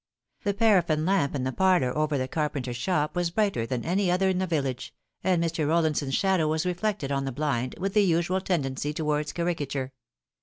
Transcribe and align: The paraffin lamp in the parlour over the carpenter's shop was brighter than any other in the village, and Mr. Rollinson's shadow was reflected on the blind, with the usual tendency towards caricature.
The 0.43 0.55
paraffin 0.55 1.05
lamp 1.05 1.35
in 1.35 1.43
the 1.43 1.51
parlour 1.51 1.95
over 1.95 2.17
the 2.17 2.27
carpenter's 2.27 2.75
shop 2.75 3.15
was 3.15 3.29
brighter 3.29 3.67
than 3.67 3.85
any 3.85 4.09
other 4.09 4.29
in 4.29 4.39
the 4.39 4.47
village, 4.47 4.95
and 5.23 5.43
Mr. 5.43 5.67
Rollinson's 5.67 6.15
shadow 6.15 6.47
was 6.47 6.65
reflected 6.65 7.11
on 7.11 7.25
the 7.25 7.31
blind, 7.31 7.75
with 7.77 7.93
the 7.93 8.01
usual 8.01 8.41
tendency 8.41 8.95
towards 8.95 9.31
caricature. 9.31 9.93